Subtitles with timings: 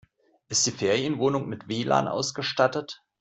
[0.49, 3.03] Ist die Ferienwohnung mit WLAN ausgestattet?